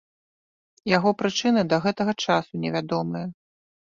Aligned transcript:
Яго 0.97 1.11
прычыны 1.19 1.61
да 1.73 1.77
гэтага 1.85 2.13
часу 2.27 2.53
невядомыя. 2.63 3.25